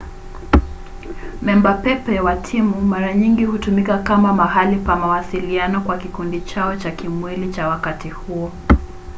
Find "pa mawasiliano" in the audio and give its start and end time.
4.77-5.81